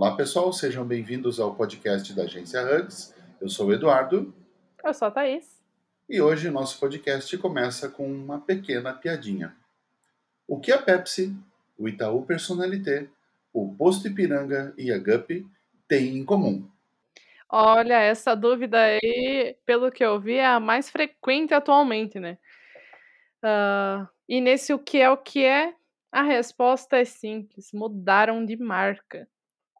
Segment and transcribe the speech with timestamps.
[0.00, 3.12] Olá, pessoal, sejam bem-vindos ao podcast da Agência Hugs.
[3.40, 4.32] Eu sou o Eduardo.
[4.84, 5.60] Eu sou a Thaís.
[6.08, 9.56] E hoje o nosso podcast começa com uma pequena piadinha.
[10.46, 11.36] O que a Pepsi,
[11.76, 13.08] o Itaú Personalité,
[13.52, 15.44] o Posto Ipiranga e a Guppy
[15.88, 16.64] têm em comum?
[17.50, 22.38] Olha, essa dúvida aí, pelo que eu vi, é a mais frequente atualmente, né?
[23.42, 25.74] Uh, e nesse o que é o que é,
[26.12, 29.28] a resposta é simples: mudaram de marca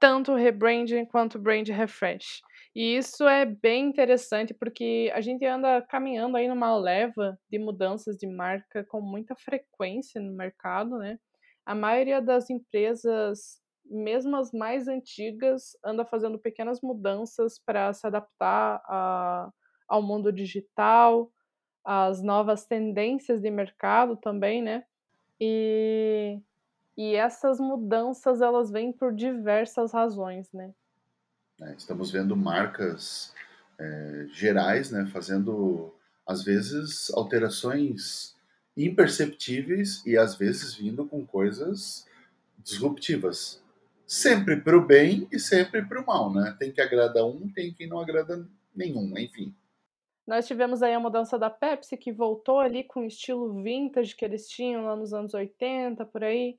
[0.01, 2.41] tanto rebranding quanto brand refresh.
[2.75, 8.17] E isso é bem interessante porque a gente anda caminhando aí numa leva de mudanças
[8.17, 11.19] de marca com muita frequência no mercado, né?
[11.67, 18.81] A maioria das empresas, mesmo as mais antigas, anda fazendo pequenas mudanças para se adaptar
[18.87, 19.51] a,
[19.89, 21.31] ao mundo digital,
[21.85, 24.85] às novas tendências de mercado também, né?
[25.41, 26.41] E
[26.99, 30.75] e essas mudanças elas vêm por diversas razões, né?
[31.63, 33.33] É, estamos vendo marcas
[33.79, 35.95] é, gerais, né, fazendo
[36.27, 38.37] às vezes alterações
[38.77, 42.05] imperceptíveis e às vezes vindo com coisas
[42.59, 43.63] disruptivas,
[44.05, 46.57] sempre para o bem e sempre para o mal, né?
[46.59, 49.55] Tem que agradar um, tem quem não agrada nenhum, enfim.
[50.27, 54.25] Nós tivemos aí a mudança da Pepsi, que voltou ali com o estilo vintage que
[54.25, 56.59] eles tinham lá nos anos 80, por aí.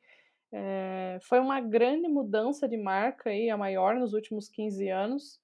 [0.52, 5.40] É, foi uma grande mudança de marca aí, a maior nos últimos 15 anos.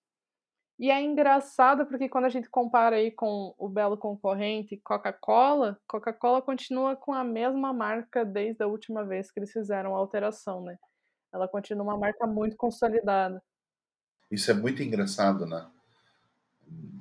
[0.78, 6.42] E é engraçado porque quando a gente compara aí com o belo concorrente Coca-Cola, Coca-Cola
[6.42, 10.78] continua com a mesma marca desde a última vez que eles fizeram a alteração, né?
[11.34, 13.42] Ela continua uma marca muito consolidada.
[14.30, 15.66] Isso é muito engraçado, né?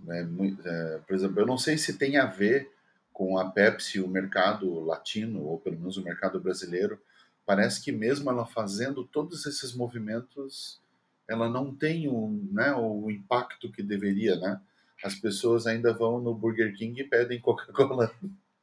[0.09, 2.71] É, é, por exemplo, eu não sei se tem a ver
[3.13, 7.01] com a Pepsi, o mercado latino, ou pelo menos o mercado brasileiro,
[7.47, 10.81] parece que mesmo ela fazendo todos esses movimentos,
[11.29, 14.61] ela não tem o, né, o impacto que deveria, né?
[15.03, 18.11] As pessoas ainda vão no Burger King e pedem Coca-Cola.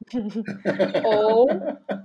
[1.04, 1.46] ou,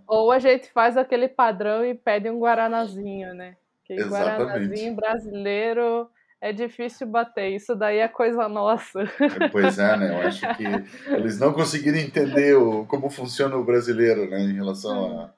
[0.08, 3.56] ou a gente faz aquele padrão e pede um guaranazinho, né?
[3.86, 4.44] Que Exatamente.
[4.44, 6.10] guaranazinho brasileiro
[6.40, 7.50] é difícil bater.
[7.50, 9.06] Isso daí é coisa nossa.
[9.52, 10.14] Pois é, né?
[10.14, 10.64] Eu acho que
[11.12, 14.40] eles não conseguiram entender o, como funciona o brasileiro, né?
[14.42, 15.34] Em relação a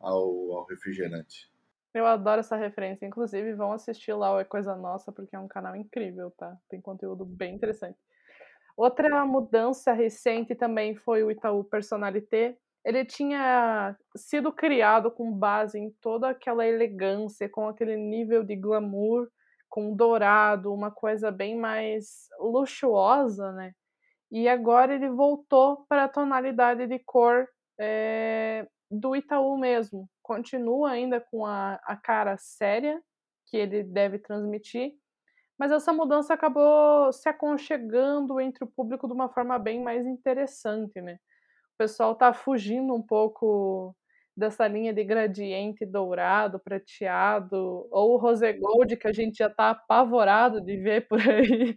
[0.00, 1.50] ao, ao refrigerante.
[1.92, 3.06] Eu adoro essa referência.
[3.06, 6.56] Inclusive, vão assistir lá o É Coisa Nossa, porque é um canal incrível, tá?
[6.68, 7.98] Tem conteúdo bem interessante.
[8.76, 12.56] Outra mudança recente também foi o Itaú Personalité.
[12.84, 19.28] Ele tinha sido criado com base em toda aquela elegância, com aquele nível de glamour,
[19.68, 23.72] com dourado, uma coisa bem mais luxuosa, né?
[24.30, 30.08] E agora ele voltou para a tonalidade de cor é, do Itaú mesmo.
[30.22, 33.00] Continua ainda com a, a cara séria
[33.46, 34.92] que ele deve transmitir,
[35.58, 41.00] mas essa mudança acabou se aconchegando entre o público de uma forma bem mais interessante,
[41.02, 41.14] né?
[41.74, 43.94] O pessoal tá fugindo um pouco
[44.36, 49.70] dessa linha de gradiente dourado, prateado, ou o rose gold que a gente já tá
[49.70, 51.76] apavorado de ver por aí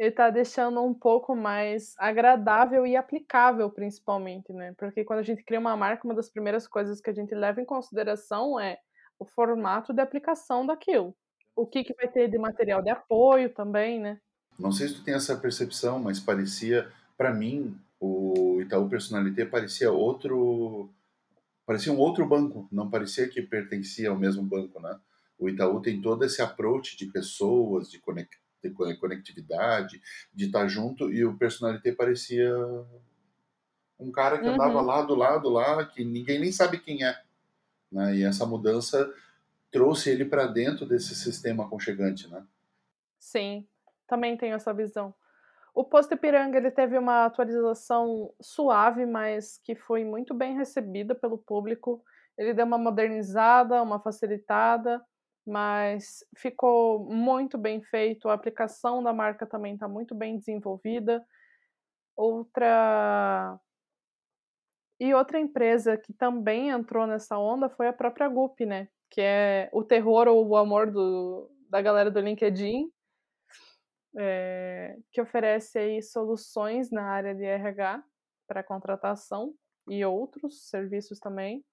[0.00, 4.72] ele tá deixando um pouco mais agradável e aplicável, principalmente, né?
[4.78, 7.60] Porque quando a gente cria uma marca, uma das primeiras coisas que a gente leva
[7.60, 8.78] em consideração é
[9.18, 11.14] o formato de aplicação daquilo.
[11.54, 14.18] O que, que vai ter de material de apoio também, né?
[14.58, 19.92] Não sei se tu tem essa percepção, mas parecia, para mim, o Itaú Personalité parecia
[19.92, 20.88] outro,
[21.66, 24.98] parecia um outro banco, não parecia que pertencia ao mesmo banco, né?
[25.38, 30.00] O Itaú tem todo esse approach de pessoas, de conectar ter conectividade,
[30.32, 32.54] de estar junto, e o personalité parecia
[33.98, 34.54] um cara que uhum.
[34.54, 37.20] andava lá do lado lá, que ninguém nem sabe quem é.
[37.90, 38.16] Né?
[38.16, 39.12] E essa mudança
[39.70, 42.44] trouxe ele para dentro desse sistema aconchegante, né?
[43.18, 43.66] Sim,
[44.06, 45.14] também tenho essa visão.
[45.74, 51.38] O Posto Ipiranga ele teve uma atualização suave, mas que foi muito bem recebida pelo
[51.38, 52.02] público.
[52.36, 55.00] Ele deu uma modernizada, uma facilitada,
[55.46, 58.28] mas ficou muito bem feito.
[58.28, 61.24] A aplicação da marca também está muito bem desenvolvida.
[62.16, 63.58] Outra
[65.00, 68.88] e outra empresa que também entrou nessa onda foi a própria Gup, né?
[69.10, 72.92] Que é o terror ou o amor do, da galera do LinkedIn,
[74.18, 78.04] é, que oferece aí soluções na área de RH
[78.46, 79.54] para contratação
[79.88, 81.64] e outros serviços também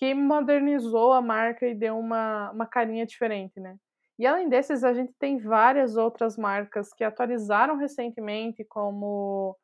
[0.00, 3.76] que modernizou a marca e deu uma, uma carinha diferente, né?
[4.18, 9.54] E além desses, a gente tem várias outras marcas que atualizaram recentemente, como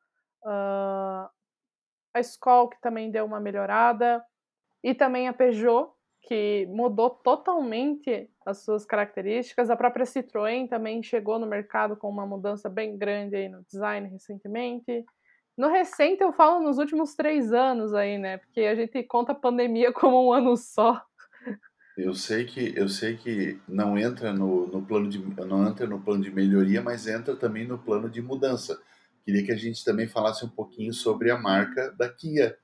[0.45, 1.27] uh,
[2.15, 4.23] a Skoll, que também deu uma melhorada,
[4.85, 5.91] e também a Peugeot,
[6.21, 9.71] que mudou totalmente as suas características.
[9.71, 14.07] A própria Citroën também chegou no mercado com uma mudança bem grande aí no design
[14.09, 15.03] recentemente.
[15.57, 18.39] No recente eu falo nos últimos três anos aí, né?
[18.39, 21.03] Porque a gente conta a pandemia como um ano só.
[21.97, 25.99] Eu sei que eu sei que não entra no, no plano de não entra no
[25.99, 28.79] plano de melhoria, mas entra também no plano de mudança.
[29.25, 32.59] Queria que a gente também falasse um pouquinho sobre a marca da Kia.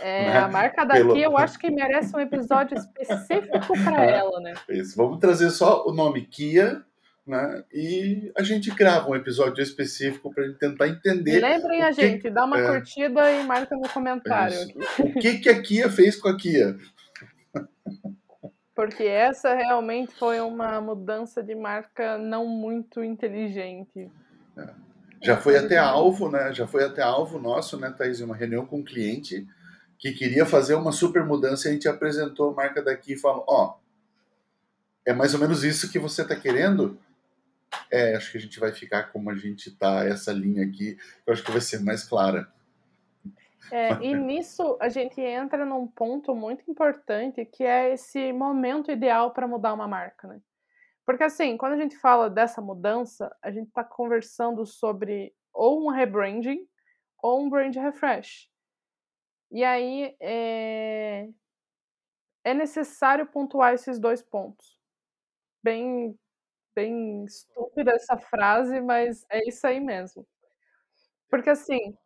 [0.00, 0.38] É, né?
[0.38, 1.14] A marca da Pelo...
[1.14, 4.54] Kia eu acho que merece um episódio específico para é, ela, né?
[4.68, 4.94] Isso.
[4.94, 6.84] Vamos trazer só o nome Kia
[7.26, 7.64] né?
[7.72, 11.40] E a gente grava um episódio específico para tentar entender.
[11.40, 14.58] Lembrem a gente, dá uma é, curtida e marca no comentário.
[14.98, 16.76] O que, que a Kia fez com a Kia?
[18.74, 24.10] Porque essa realmente foi uma mudança de marca não muito inteligente.
[24.56, 24.68] É.
[25.22, 26.52] Já foi até alvo, né?
[26.52, 28.20] Já foi até alvo nosso, né, Thaís?
[28.20, 29.46] Uma reunião com um cliente
[29.96, 33.44] que queria fazer uma super mudança e a gente apresentou a marca daqui e falou:
[33.48, 33.84] Ó, oh,
[35.06, 36.98] é mais ou menos isso que você está querendo?
[37.90, 41.32] É, acho que a gente vai ficar como a gente tá, essa linha aqui, eu
[41.32, 42.52] acho que vai ser mais clara.
[43.70, 49.32] É, e nisso a gente entra num ponto muito importante que é esse momento ideal
[49.32, 50.40] para mudar uma marca, né?
[51.06, 55.90] Porque assim, quando a gente fala dessa mudança, a gente está conversando sobre ou um
[55.90, 56.66] rebranding
[57.22, 58.48] ou um brand refresh.
[59.50, 61.28] E aí é,
[62.42, 64.78] é necessário pontuar esses dois pontos.
[65.62, 66.18] Bem
[66.74, 70.26] bem estúpida essa frase, mas é isso aí mesmo.
[71.30, 71.96] Porque assim,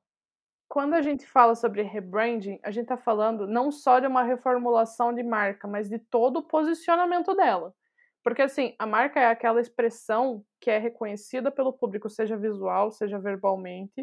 [0.69, 5.15] quando a gente fala sobre rebranding, a gente está falando não só de uma reformulação
[5.15, 7.75] de marca, mas de todo o posicionamento dela.
[8.23, 13.19] Porque assim, a marca é aquela expressão que é reconhecida pelo público, seja visual, seja
[13.19, 14.03] verbalmente,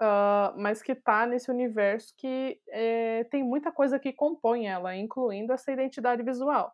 [0.00, 5.52] uh, mas que está nesse universo que é, tem muita coisa que compõe ela, incluindo
[5.52, 6.72] essa identidade visual.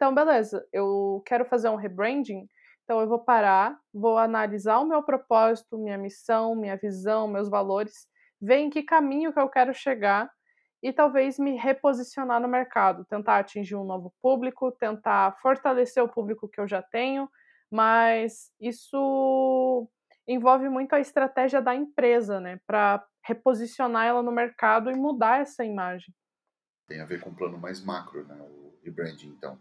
[0.00, 2.48] Então, beleza, eu quero fazer um rebranding,
[2.84, 8.08] então eu vou parar, vou analisar o meu propósito, minha missão, minha visão, meus valores,
[8.40, 10.30] ver em que caminho que eu quero chegar
[10.82, 16.48] e talvez me reposicionar no mercado, tentar atingir um novo público, tentar fortalecer o público
[16.48, 17.28] que eu já tenho,
[17.70, 19.86] mas isso
[20.26, 25.62] envolve muito a estratégia da empresa, né, para reposicionar ela no mercado e mudar essa
[25.62, 26.14] imagem.
[26.88, 29.58] Tem a ver com um plano mais macro, né, o rebranding, então.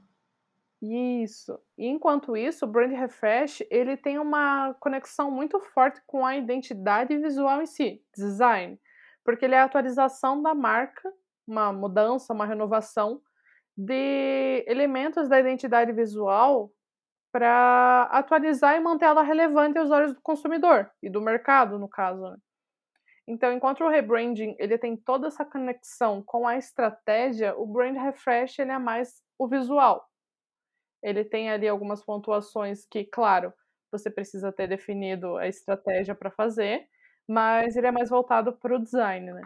[0.82, 1.60] Isso.
[1.78, 7.18] E enquanto isso, o brand refresh, ele tem uma conexão muito forte com a identidade
[7.18, 8.80] visual em si, design,
[9.26, 11.12] porque ele é a atualização da marca,
[11.46, 13.22] uma mudança, uma renovação
[13.76, 16.72] de elementos da identidade visual
[17.32, 22.22] para atualizar e manter ela relevante aos olhos do consumidor e do mercado, no caso.
[22.22, 22.38] Né?
[23.28, 28.60] Então, enquanto o rebranding ele tem toda essa conexão com a estratégia, o brand refresh
[28.60, 30.09] ele é mais o visual.
[31.02, 33.54] Ele tem ali algumas pontuações que, claro,
[33.92, 36.88] você precisa ter definido a estratégia para fazer,
[37.28, 39.42] mas ele é mais voltado para o design, né?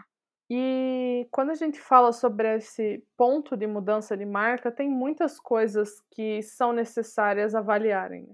[0.50, 6.02] E quando a gente fala sobre esse ponto de mudança de marca, tem muitas coisas
[6.10, 8.24] que são necessárias avaliarem.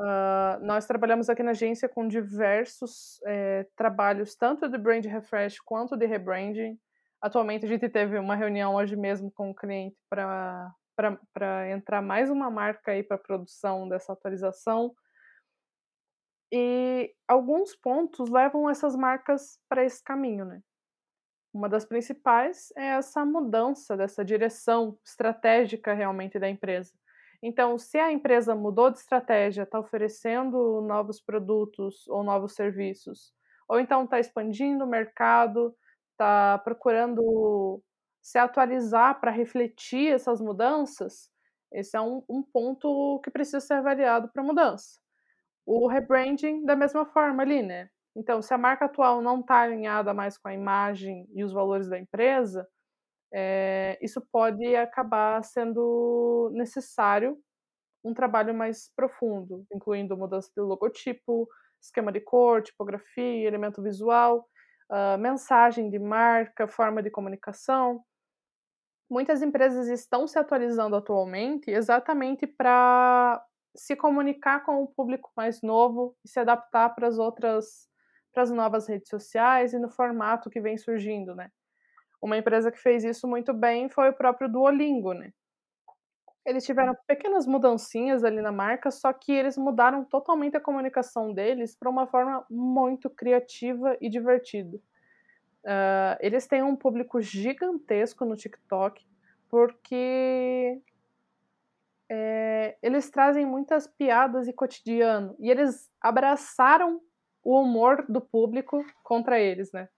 [0.00, 5.96] Uh, nós trabalhamos aqui na agência com diversos é, trabalhos, tanto de brand refresh quanto
[5.96, 6.78] de rebranding.
[7.20, 12.30] Atualmente a gente teve uma reunião hoje mesmo com o cliente para para entrar mais
[12.30, 14.94] uma marca aí para produção dessa atualização.
[16.52, 20.60] E alguns pontos levam essas marcas para esse caminho, né?
[21.52, 26.92] Uma das principais é essa mudança dessa direção estratégica realmente da empresa.
[27.42, 33.32] Então, se a empresa mudou de estratégia, está oferecendo novos produtos ou novos serviços,
[33.68, 35.76] ou então está expandindo o mercado,
[36.12, 37.82] está procurando
[38.24, 41.30] se atualizar para refletir essas mudanças,
[41.70, 44.98] esse é um, um ponto que precisa ser avaliado para mudança.
[45.66, 47.90] O rebranding, da mesma forma ali, né?
[48.16, 51.86] Então, se a marca atual não está alinhada mais com a imagem e os valores
[51.86, 52.66] da empresa,
[53.30, 57.36] é, isso pode acabar sendo necessário
[58.02, 61.46] um trabalho mais profundo, incluindo mudança de logotipo,
[61.78, 64.48] esquema de cor, tipografia, elemento visual,
[64.90, 68.02] uh, mensagem de marca, forma de comunicação
[69.14, 73.44] muitas empresas estão se atualizando atualmente exatamente para
[73.76, 77.88] se comunicar com o público mais novo e se adaptar para as outras
[78.32, 81.50] para as novas redes sociais e no formato que vem surgindo, né?
[82.22, 85.32] Uma empresa que fez isso muito bem foi o próprio Duolingo, né?
[86.46, 91.76] Eles tiveram pequenas mudancinhas ali na marca, só que eles mudaram totalmente a comunicação deles
[91.76, 94.78] para uma forma muito criativa e divertida.
[95.64, 99.04] Uh, eles têm um público gigantesco no TikTok.
[99.48, 100.80] porque
[102.10, 105.34] é, eles trazem muitas piadas e cotidiano.
[105.38, 107.00] E eles abraçaram
[107.42, 109.88] o humor do público contra eles, né?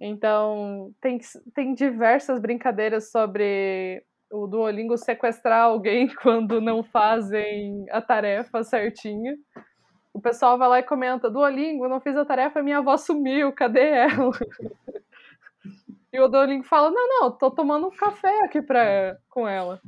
[0.00, 1.18] Então, tem,
[1.54, 9.36] tem diversas brincadeiras sobre o Duolingo sequestrar alguém quando não fazem a tarefa certinha.
[10.16, 13.86] O pessoal vai lá e comenta: Duolingo, não fiz a tarefa, minha avó sumiu, cadê
[13.86, 14.30] ela?
[16.10, 19.78] e o Duolingo fala: Não, não, tô tomando um café aqui pra, com ela.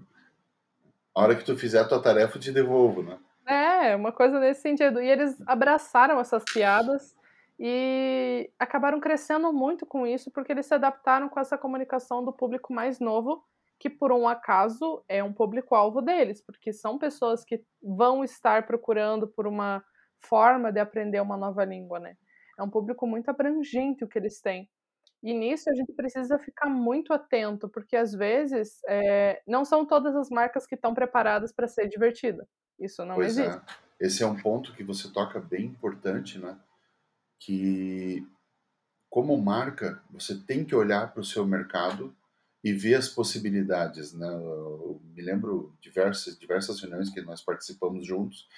[1.14, 3.18] A hora que tu fizer a tua tarefa, eu te devolvo, né?
[3.47, 5.00] É, uma coisa nesse sentido.
[5.00, 7.16] E eles abraçaram essas piadas
[7.58, 12.70] e acabaram crescendo muito com isso, porque eles se adaptaram com essa comunicação do público
[12.70, 13.42] mais novo,
[13.78, 19.26] que por um acaso é um público-alvo deles, porque são pessoas que vão estar procurando
[19.26, 19.82] por uma
[20.21, 22.17] forma de aprender uma nova língua, né?
[22.59, 24.69] É um público muito abrangente o que eles têm.
[25.23, 30.15] E nisso a gente precisa ficar muito atento, porque às vezes é, não são todas
[30.15, 32.47] as marcas que estão preparadas para ser divertida.
[32.79, 33.47] Isso não pois é.
[33.47, 33.61] existe.
[34.01, 34.07] É.
[34.07, 36.57] Esse é um ponto que você toca bem importante, né?
[37.41, 38.25] Que
[39.11, 42.15] como marca você tem que olhar para o seu mercado
[42.63, 44.29] e ver as possibilidades, né?
[44.29, 48.49] Eu me lembro diversas diversas reuniões que nós participamos juntos.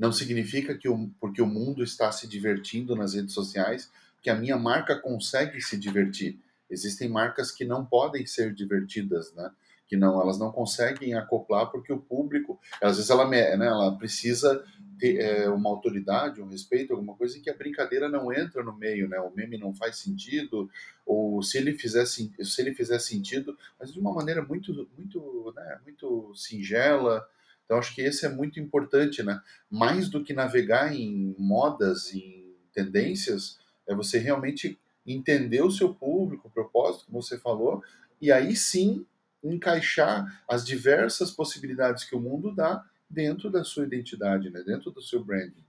[0.00, 0.88] Não significa que
[1.20, 3.90] porque o mundo está se divertindo nas redes sociais
[4.22, 6.40] que a minha marca consegue se divertir.
[6.70, 9.50] Existem marcas que não podem ser divertidas, né?
[9.86, 14.64] que não, elas não conseguem acoplar porque o público, às vezes ela, né, ela precisa
[15.00, 18.72] ter é, uma autoridade, um respeito, alguma coisa em que a brincadeira não entra no
[18.72, 19.18] meio, né?
[19.18, 20.70] O meme não faz sentido,
[21.04, 25.80] ou se ele fizer, se ele fizer sentido, mas de uma maneira muito, muito, né,
[25.84, 27.26] muito singela.
[27.70, 29.40] Então acho que esse é muito importante, né?
[29.70, 36.48] Mais do que navegar em modas, em tendências, é você realmente entender o seu público,
[36.48, 37.80] o propósito, como você falou,
[38.20, 39.06] e aí sim
[39.40, 44.64] encaixar as diversas possibilidades que o mundo dá dentro da sua identidade, né?
[44.66, 45.64] dentro do seu branding.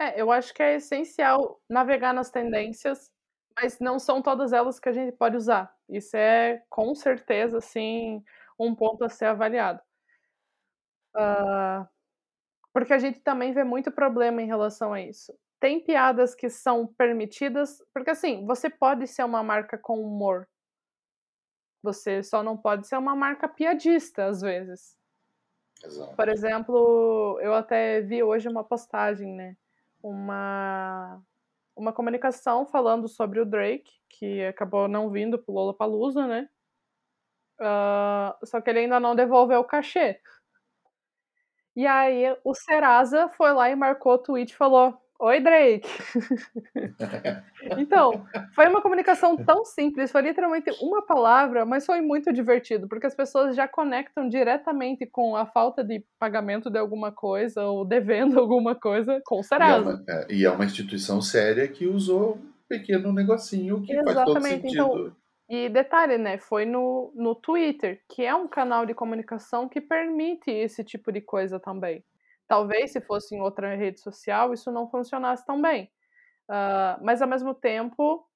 [0.00, 3.08] É, eu acho que é essencial navegar nas tendências,
[3.54, 5.72] mas não são todas elas que a gente pode usar.
[5.88, 8.20] Isso é com certeza assim
[8.58, 9.80] um ponto a ser avaliado.
[11.14, 11.86] Uh,
[12.72, 15.32] porque a gente também vê muito problema em relação a isso.
[15.60, 20.48] Tem piadas que são permitidas, porque assim, você pode ser uma marca com humor,
[21.82, 24.96] você só não pode ser uma marca piadista, às vezes.
[25.84, 26.14] Exato.
[26.14, 29.56] Por exemplo, eu até vi hoje uma postagem, né?
[30.00, 31.20] Uma,
[31.76, 36.48] uma comunicação falando sobre o Drake, que acabou não vindo pro Lollapalooza, né?
[37.60, 40.20] Uh, só que ele ainda não devolveu o cachê.
[41.74, 45.88] E aí o Serasa foi lá e marcou o tweet e falou: Oi, Drake.
[47.78, 48.26] então,
[48.56, 53.14] foi uma comunicação tão simples, foi literalmente uma palavra, mas foi muito divertido, porque as
[53.14, 58.74] pessoas já conectam diretamente com a falta de pagamento de alguma coisa ou devendo alguma
[58.74, 60.02] coisa com o Serasa.
[60.08, 63.92] E é uma, é, e é uma instituição séria que usou um pequeno negocinho que
[63.92, 64.14] Exatamente.
[64.14, 64.72] faz todo sentido.
[64.72, 65.21] Então,
[65.54, 66.38] e detalhe, né?
[66.38, 71.20] Foi no, no Twitter, que é um canal de comunicação que permite esse tipo de
[71.20, 72.02] coisa também.
[72.48, 75.92] Talvez se fosse em outra rede social isso não funcionasse tão bem.
[76.48, 78.26] Uh, mas ao mesmo tempo,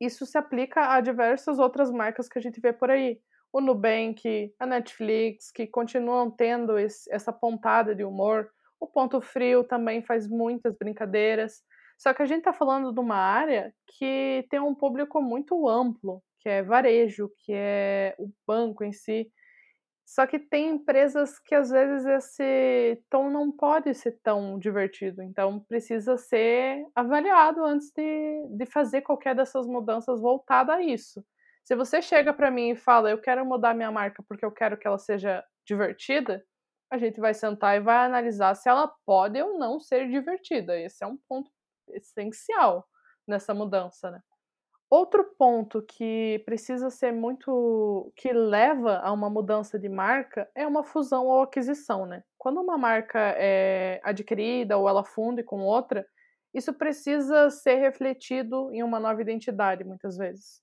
[0.00, 3.20] isso se aplica a diversas outras marcas que a gente vê por aí.
[3.52, 8.48] O Nubank, a Netflix, que continuam tendo esse, essa pontada de humor.
[8.78, 11.64] O Ponto Frio também faz muitas brincadeiras.
[12.00, 16.22] Só que a gente está falando de uma área que tem um público muito amplo,
[16.38, 19.30] que é varejo, que é o banco em si.
[20.06, 25.60] Só que tem empresas que às vezes esse tom não pode ser tão divertido, então
[25.68, 31.22] precisa ser avaliado antes de, de fazer qualquer dessas mudanças voltada a isso.
[31.62, 34.78] Se você chega para mim e fala, eu quero mudar minha marca porque eu quero
[34.78, 36.42] que ela seja divertida,
[36.90, 40.80] a gente vai sentar e vai analisar se ela pode ou não ser divertida.
[40.80, 41.50] Esse é um ponto
[41.94, 42.86] essencial
[43.26, 44.20] nessa mudança, né?
[44.90, 50.82] Outro ponto que precisa ser muito que leva a uma mudança de marca é uma
[50.82, 52.24] fusão ou aquisição, né?
[52.36, 56.04] Quando uma marca é adquirida ou ela funde com outra,
[56.52, 60.60] isso precisa ser refletido em uma nova identidade, muitas vezes.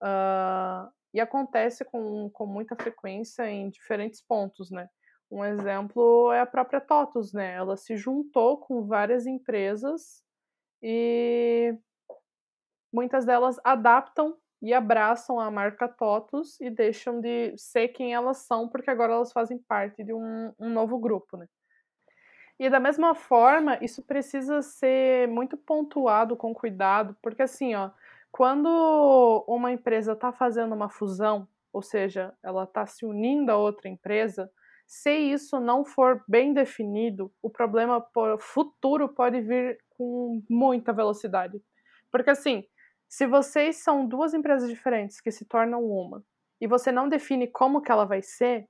[0.00, 4.88] Uh, e acontece com, com muita frequência em diferentes pontos, né?
[5.28, 7.54] Um exemplo é a própria TOTUS, né?
[7.54, 10.23] Ela se juntou com várias empresas
[10.86, 11.74] e
[12.92, 18.68] muitas delas adaptam e abraçam a marca TOTUS e deixam de ser quem elas são,
[18.68, 21.46] porque agora elas fazem parte de um, um novo grupo, né?
[22.58, 27.90] E da mesma forma, isso precisa ser muito pontuado com cuidado, porque assim, ó,
[28.30, 33.88] quando uma empresa está fazendo uma fusão, ou seja, ela está se unindo a outra
[33.88, 34.50] empresa,
[34.86, 38.06] se isso não for bem definido, o problema
[38.38, 41.60] futuro pode vir com muita velocidade.
[42.10, 42.64] Porque assim,
[43.08, 46.22] se vocês são duas empresas diferentes que se tornam uma,
[46.60, 48.66] e você não define como que ela vai ser,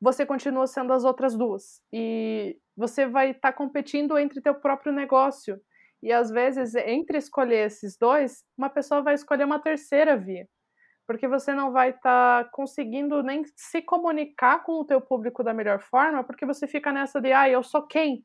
[0.00, 1.82] você continua sendo as outras duas.
[1.92, 5.60] E você vai estar tá competindo entre teu próprio negócio.
[6.02, 10.46] E às vezes, entre escolher esses dois, uma pessoa vai escolher uma terceira via.
[11.06, 15.54] Porque você não vai estar tá conseguindo nem se comunicar com o teu público da
[15.54, 18.24] melhor forma, porque você fica nessa de, ah, eu sou quem?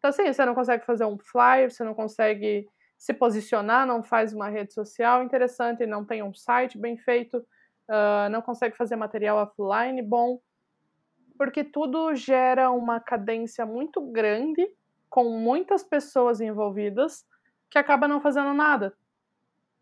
[0.00, 2.66] Então, assim, você não consegue fazer um flyer, você não consegue
[2.98, 8.28] se posicionar, não faz uma rede social interessante, não tem um site bem feito, uh,
[8.28, 10.40] não consegue fazer material offline bom
[11.40, 14.70] porque tudo gera uma cadência muito grande,
[15.08, 17.24] com muitas pessoas envolvidas,
[17.70, 18.92] que acaba não fazendo nada.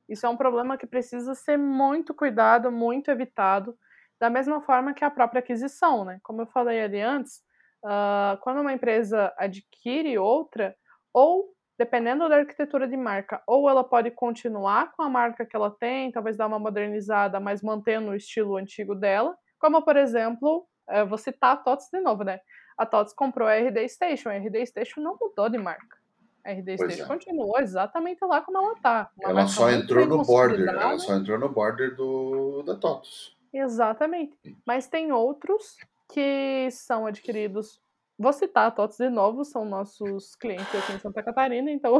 [0.08, 3.76] Isso é um problema que precisa ser muito cuidado, muito evitado,
[4.20, 6.20] da mesma forma que a própria aquisição, né?
[6.22, 7.42] Como eu falei ali antes,
[7.84, 10.74] uh, quando uma empresa adquire outra,
[11.12, 15.70] ou dependendo da arquitetura de marca, ou ela pode continuar com a marca que ela
[15.70, 21.06] tem, talvez dar uma modernizada, mas mantendo o estilo antigo dela, como por exemplo eu
[21.06, 22.40] vou citar a TOTS de novo, né?
[22.76, 25.98] A TOTS comprou a RD Station, a RD Station não mudou de marca.
[26.44, 27.06] A RD pois Station é.
[27.06, 29.10] continuou exatamente lá como ela está.
[29.20, 33.36] Ela só entrou no border, ela só entrou no border do, da TOTS.
[33.52, 34.36] Exatamente.
[34.66, 35.76] Mas tem outros
[36.08, 37.80] que são adquiridos.
[38.18, 41.98] Vou citar a TOTS de novo, são nossos clientes aqui em Santa Catarina, então.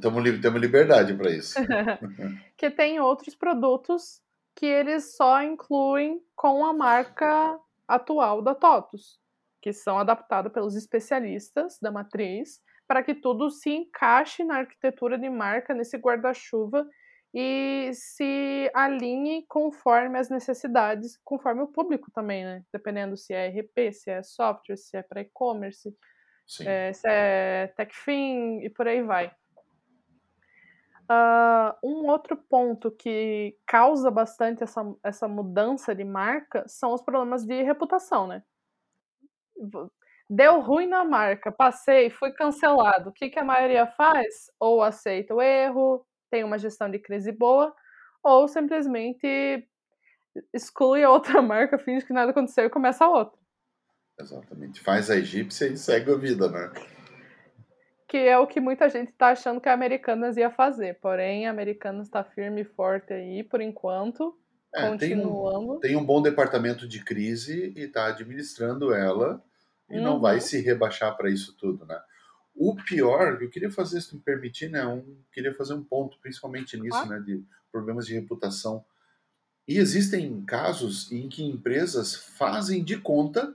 [0.00, 1.54] Temos liberdade para isso.
[2.56, 4.20] que tem outros produtos
[4.56, 9.20] que eles só incluem com a marca atual da TOTUS,
[9.60, 15.30] que são adaptados pelos especialistas da matriz para que tudo se encaixe na arquitetura de
[15.30, 16.86] marca, nesse guarda-chuva
[17.34, 22.64] e se alinhe conforme as necessidades, conforme o público também, né?
[22.72, 25.96] Dependendo se é RP, se é software, se é para e-commerce,
[26.60, 29.34] é, se é TechFin e por aí vai.
[31.10, 37.44] Uh, um outro ponto que causa bastante essa, essa mudança de marca são os problemas
[37.44, 38.42] de reputação, né?
[40.28, 43.10] Deu ruim na marca, passei, fui cancelado.
[43.10, 44.50] O que, que a maioria faz?
[44.58, 47.74] Ou aceita o erro, tem uma gestão de crise boa,
[48.24, 49.68] ou simplesmente
[50.52, 53.38] exclui a outra marca, finge que nada aconteceu e começa a outra.
[54.18, 54.80] Exatamente.
[54.80, 56.72] Faz a egípcia e segue a vida, né?
[58.08, 60.98] que é o que muita gente está achando que a Americanas ia fazer.
[61.00, 64.38] Porém, a Americanas está firme e forte aí, por enquanto,
[64.74, 65.80] é, continuando.
[65.80, 69.42] Tem um, tem um, bom departamento de crise e está administrando ela
[69.88, 70.04] e uhum.
[70.04, 70.40] não vai uhum.
[70.42, 71.98] se rebaixar para isso tudo, né?
[72.54, 76.78] O pior, eu queria fazer, se me permitir, né, um, queria fazer um ponto, principalmente
[76.78, 77.06] nisso, ah.
[77.06, 78.84] né, de problemas de reputação.
[79.66, 83.54] E existem casos em que empresas fazem de conta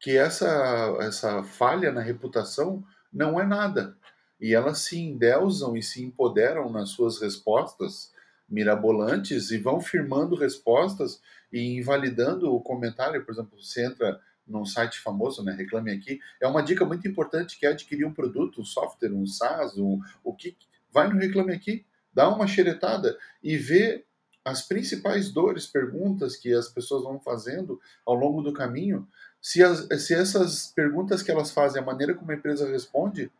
[0.00, 3.96] que essa, essa falha na reputação não é nada.
[4.40, 8.12] E elas se endeusam e se empoderam nas suas respostas
[8.48, 11.20] mirabolantes e vão firmando respostas
[11.52, 13.24] e invalidando o comentário.
[13.24, 17.58] Por exemplo, você entra num site famoso, né, Reclame Aqui, é uma dica muito importante
[17.58, 20.56] que é adquirir um produto, um software, um SaaS, um, o que
[20.90, 24.04] vai no Reclame Aqui, dá uma xeretada e vê
[24.44, 29.06] as principais dores, perguntas que as pessoas vão fazendo ao longo do caminho.
[29.40, 33.30] Se, as, se essas perguntas que elas fazem, a maneira como a empresa responde,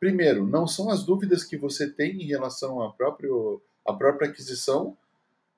[0.00, 4.96] primeiro, não são as dúvidas que você tem em relação à, próprio, à própria aquisição,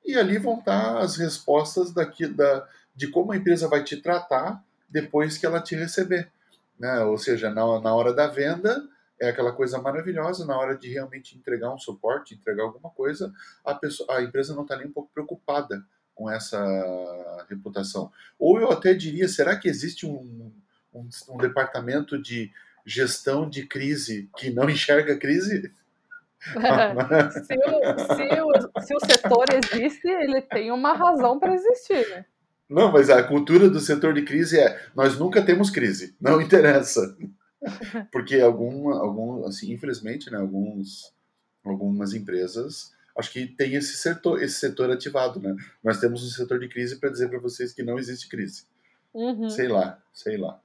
[0.04, 4.64] e ali vão estar as respostas daqui, da, de como a empresa vai te tratar
[4.88, 6.30] depois que ela te receber.
[6.78, 7.00] Né?
[7.00, 8.82] Ou seja, na, na hora da venda,
[9.20, 13.32] é aquela coisa maravilhosa, na hora de realmente entregar um suporte, entregar alguma coisa,
[13.64, 18.10] a, pessoa, a empresa não está nem um pouco preocupada com essa reputação.
[18.38, 20.52] Ou eu até diria, será que existe um,
[20.94, 22.52] um, um departamento de
[22.84, 25.72] gestão de crise que não enxerga crise?
[26.40, 32.24] se, o, se, o, se, o, setor existe, ele tem uma razão para existir, né?
[32.68, 37.16] Não, mas a cultura do setor de crise é nós nunca temos crise, não interessa.
[38.12, 41.12] Porque algum, algum assim, infelizmente, né, alguns,
[41.64, 45.54] algumas empresas acho que tem esse setor, esse setor ativado, né?
[45.82, 48.64] Nós temos um setor de crise para dizer para vocês que não existe crise.
[49.12, 49.50] Uhum.
[49.50, 50.60] Sei lá, sei lá.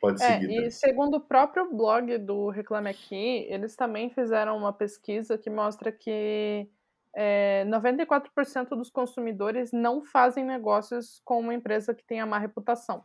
[0.00, 0.52] Pode é, seguir.
[0.52, 0.70] E tá?
[0.70, 6.68] segundo o próprio blog do Reclame Aqui, eles também fizeram uma pesquisa que mostra que
[7.14, 13.04] é, 94% dos consumidores não fazem negócios com uma empresa que tenha má reputação.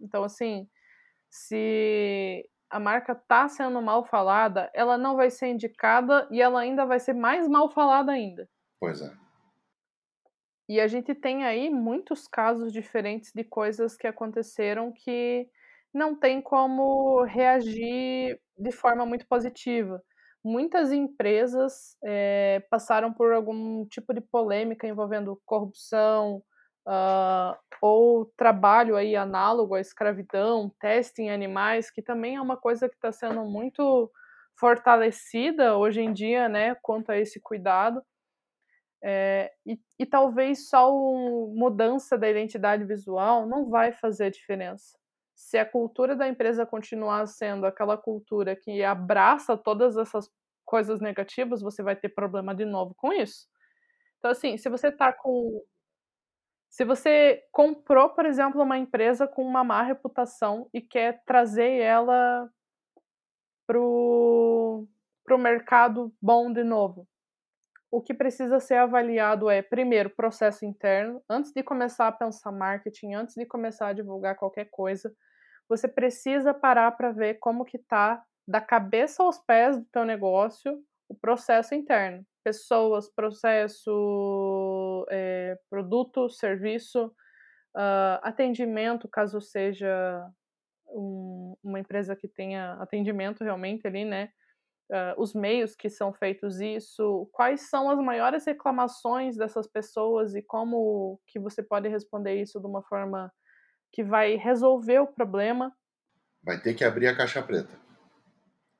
[0.00, 0.68] Então, assim,
[1.30, 6.84] se a marca tá sendo mal falada, ela não vai ser indicada e ela ainda
[6.84, 8.48] vai ser mais mal falada ainda.
[8.78, 9.10] Pois é.
[10.68, 15.48] E a gente tem aí muitos casos diferentes de coisas que aconteceram que
[15.94, 20.02] não tem como reagir de forma muito positiva.
[20.44, 26.42] Muitas empresas, eh, passaram por algum tipo de polêmica envolvendo corrupção,
[26.86, 32.88] hã, ou trabalho aí análogo à escravidão, teste em animais, que também é uma coisa
[32.88, 34.10] que está sendo muito
[34.58, 38.02] fortalecida hoje em dia, né, quanto a esse cuidado.
[39.02, 44.98] Eh, e e talvez só o mudança da identidade visual não vai fazer diferença.
[45.38, 50.28] Se a cultura da empresa continuar sendo aquela cultura que abraça todas essas
[50.64, 53.46] coisas negativas, você vai ter problema de novo com isso.
[54.18, 55.62] Então, assim, se você tá com
[56.68, 62.50] se você comprou, por exemplo, uma empresa com uma má reputação e quer trazer ela
[63.66, 64.88] para o
[65.24, 67.06] para o mercado bom de novo,
[67.90, 71.22] o que precisa ser avaliado é, primeiro, processo interno.
[71.28, 75.14] Antes de começar a pensar marketing, antes de começar a divulgar qualquer coisa,
[75.68, 80.82] você precisa parar para ver como que tá, da cabeça aos pés do teu negócio,
[81.08, 82.24] o processo interno.
[82.44, 87.12] Pessoas, processo, eh, produto, serviço,
[87.76, 90.28] hã, atendimento, caso seja
[90.88, 94.30] um uma empresa que tenha atendimento realmente ali, né,
[94.92, 100.42] hã, os meios que são feitos isso, quais são as maiores reclamações dessas pessoas e
[100.42, 103.32] como que você pode responder isso de uma forma
[103.92, 105.72] que vai resolver o problema.
[106.42, 107.76] Vai ter que abrir a caixa preta.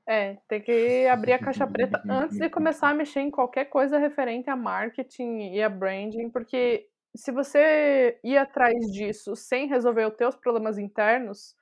[0.09, 3.99] É, tem que abrir a caixa preta antes de começar a mexer em qualquer coisa
[3.99, 10.17] referente a marketing e a branding, porque se você ir atrás disso sem resolver os
[10.17, 11.55] teus problemas internos,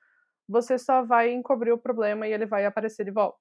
[0.47, 3.37] você só vai encobrir o problema e ele vai aparecer de volta.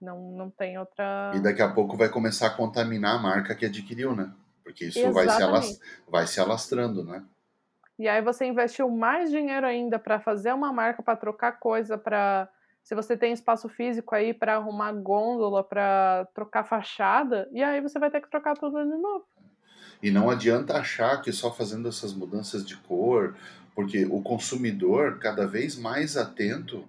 [0.00, 3.66] Não não tem outra E daqui a pouco vai começar a contaminar a marca que
[3.66, 6.02] adquiriu, né, porque isso vai se alas Exatamente.
[6.08, 7.24] vai se alastrando, né.
[7.98, 12.48] E aí você investiu mais dinheiro ainda para fazer uma marca, para trocar coisa, para
[12.82, 17.98] se você tem espaço físico aí para arrumar gôndola, para trocar fachada, e aí você
[17.98, 19.24] vai ter que trocar tudo de novo.
[20.02, 23.34] E não adianta achar que só fazendo essas mudanças de cor,
[23.74, 26.86] porque o consumidor cada vez mais atento,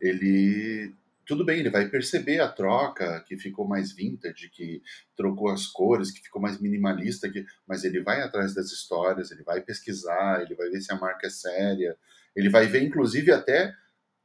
[0.00, 0.94] ele
[1.26, 4.80] tudo bem, ele vai perceber a troca, que ficou mais vintage, que
[5.16, 9.42] trocou as cores, que ficou mais minimalista, que mas ele vai atrás das histórias, ele
[9.42, 11.96] vai pesquisar, ele vai ver se a marca é séria,
[12.34, 13.74] ele vai ver inclusive até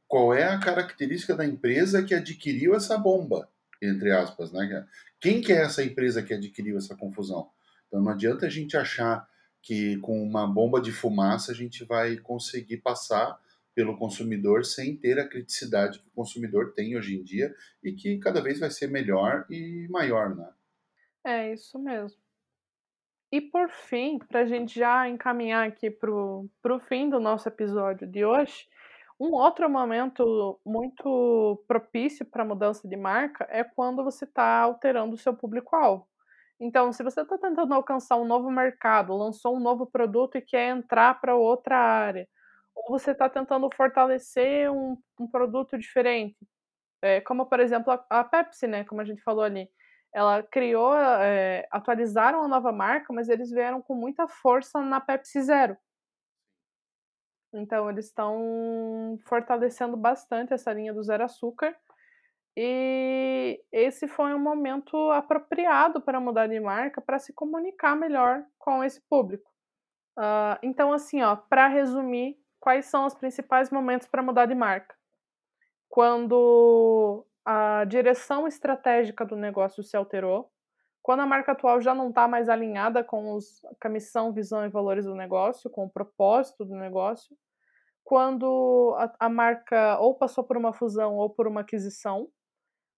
[0.06, 3.48] qual é a característica da empresa que adquiriu essa bomba,
[3.82, 4.86] entre aspas, né.
[5.20, 7.50] Quem que é essa empresa que adquiriu essa confusão?
[7.88, 9.26] Então não adianta a gente achar
[9.60, 13.38] que com uma bomba de fumaça a gente vai conseguir passar
[13.74, 18.18] pelo consumidor sem ter a criticidade que o consumidor tem hoje em dia e que
[18.18, 20.52] cada vez vai ser melhor e maior, né.
[21.24, 22.20] É isso mesmo.
[23.32, 28.06] E por fim, pra gente já encaminhar aqui para o para fim do nosso episódio
[28.06, 28.66] de hoje,
[29.18, 35.18] um outro momento muito propício pra mudança de marca é quando você tá alterando o
[35.18, 36.06] seu público-alvo.
[36.60, 40.70] Então, se você tá tentando alcançar um novo mercado, lançou um novo produto e quer
[40.76, 42.28] entrar pra outra área,
[42.86, 46.36] ou você tá tentando fortalecer um um produto diferente,
[47.02, 49.68] eh, como por exemplo a a Pepsi, né, como a gente falou ali,
[50.14, 55.42] ela criou, eh, atualizaram a nova marca, mas eles vieram com muita força na Pepsi
[55.42, 55.76] Zero.
[57.54, 61.76] Então eles estão fortalecendo bastante essa linha do zero açúcar,
[62.56, 68.84] e esse foi um momento apropriado para mudar de marca, pra se comunicar melhor com
[68.84, 69.50] esse público.
[70.18, 74.94] Hã, então assim ó, pra resumir, quais são os principais momentos pra mudar de marca?
[75.88, 80.50] Quando a direção estratégica do negócio se alterou,
[81.02, 84.70] quando a marca atual já não tá mais alinhada com os a missão, visão e
[84.70, 87.36] valores do negócio, com o propósito do negócio,
[88.04, 92.28] quando a a marca ou passou por uma fusão ou por uma aquisição,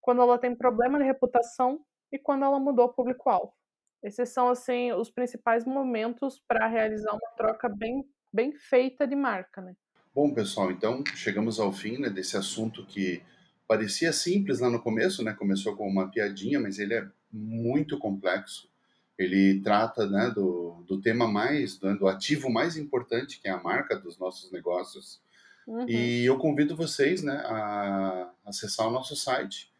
[0.01, 1.81] quando ela tem problema de reputação
[2.13, 3.55] e quando ela mudou o público-alvo.
[4.03, 9.63] Esses são, assim, os principais momentos pra realizar uma troca bem bem feita de marca,
[9.63, 9.77] né.
[10.13, 13.23] Bom pessoal, então chegamos ao fim, né, desse assunto que
[13.67, 18.69] parecia simples lá no começo, né, começou com uma piadinha, mas ele é muito complexo.
[19.17, 23.63] Ele trata, né, do do tema mais né, do ativo mais importante que é a
[23.63, 25.23] marca dos nossos negócios.
[25.67, 25.89] Uhum.
[25.89, 29.73] E eu convido vocês, né, a acessar o nosso site,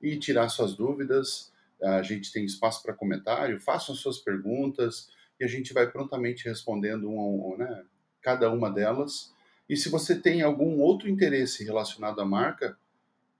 [0.00, 1.52] e tirar suas dúvidas.
[1.82, 5.08] A gente tem espaço pra comentário, façam suas perguntas,
[5.38, 7.84] e a gente vai prontamente respondendo um um, né,
[8.20, 9.32] cada uma delas.
[9.68, 12.76] E se você tem algum outro interesse relacionado à marca,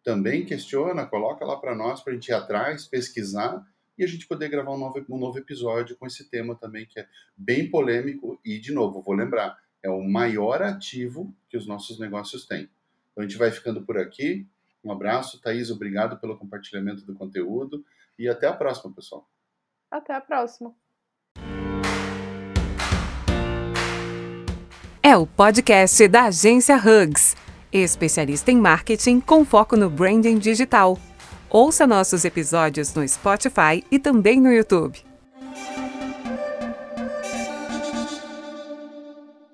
[0.03, 3.67] também questiona, coloca lá para nós, para a gente ir atrás, pesquisar
[3.99, 6.99] e a gente poder gravar um novo, um novo episódio com esse tema também, que
[6.99, 11.99] é bem polêmico e, de novo, vou lembrar, é o maior ativo que os nossos
[11.99, 12.71] negócios têm.
[13.13, 14.47] Então a gente vai ficando por aqui.
[14.83, 17.85] Um abraço, Thaís, obrigado pelo compartilhamento do conteúdo
[18.19, 19.29] e até a próxima, pessoal.
[19.91, 20.75] Até a próxima.
[25.03, 27.35] É o podcast da agência Hugs,
[27.73, 30.99] especialista em marketing com foco no branding digital.
[31.49, 35.10] Ouça nossos episódios no Spotify e também no YouTube.